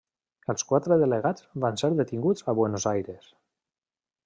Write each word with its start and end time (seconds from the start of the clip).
Els 0.53 0.63
quatre 0.69 0.97
delegats 1.03 1.45
van 1.65 1.77
ser 1.83 1.91
detinguts 2.01 2.49
a 2.53 2.57
Buenos 2.61 2.91
Aires. 2.95 3.31